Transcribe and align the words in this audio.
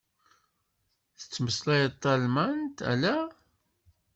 Tettmeslayeḍ 1.17 1.93
talmant? 2.03 2.77
Ala. 2.91 3.17